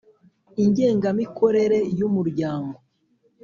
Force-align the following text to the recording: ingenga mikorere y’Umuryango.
ingenga 0.63 1.07
mikorere 1.19 1.79
y’Umuryango. 1.99 2.77